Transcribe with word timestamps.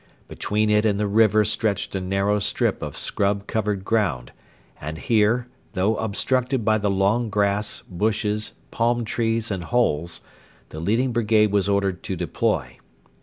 Between 0.27 0.71
it 0.71 0.83
and 0.83 0.99
the 0.99 1.05
river 1.05 1.45
stretched 1.45 1.93
a 1.93 2.01
narrow 2.01 2.39
strip 2.39 2.81
of 2.81 2.97
scrub 2.97 3.45
covered 3.45 3.85
ground; 3.85 4.31
and 4.81 4.97
here, 4.97 5.45
though 5.73 5.95
obstructed 5.97 6.65
by 6.65 6.79
the 6.79 6.89
long 6.89 7.29
grass, 7.29 7.83
bushes, 7.87 8.53
palm 8.71 9.05
trees, 9.05 9.51
and 9.51 9.65
holes, 9.65 10.21
the 10.69 10.79
leading 10.79 11.11
brigade 11.11 11.51
was 11.51 11.69
ordered 11.69 12.01
to 12.01 12.15
deploy. 12.15 12.79